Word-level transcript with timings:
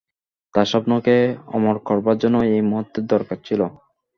তাঁর 0.53 0.67
স্বপ্নকে 0.67 1.15
অমর 1.55 1.75
করবার 1.87 2.15
জন্যে 2.21 2.41
এই 2.49 2.61
মৃত্যুর 2.69 3.05
দরকার 3.13 3.37
ছিল। 3.47 3.61